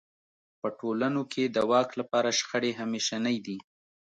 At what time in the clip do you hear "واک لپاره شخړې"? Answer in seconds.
1.71-2.71